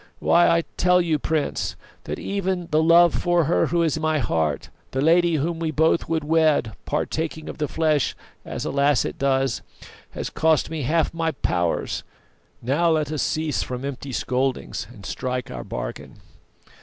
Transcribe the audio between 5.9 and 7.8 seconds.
would wed, partaking of the